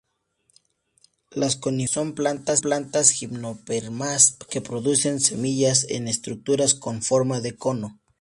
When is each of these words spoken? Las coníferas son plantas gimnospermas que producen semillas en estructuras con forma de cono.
Las 1.29 1.55
coníferas 1.57 1.91
son 1.93 2.15
plantas 2.15 3.11
gimnospermas 3.11 4.35
que 4.49 4.59
producen 4.59 5.19
semillas 5.19 5.85
en 5.89 6.07
estructuras 6.07 6.73
con 6.73 7.03
forma 7.03 7.39
de 7.39 7.55
cono. 7.55 7.99